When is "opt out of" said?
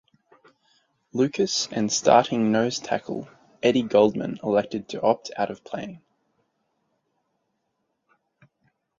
5.03-5.63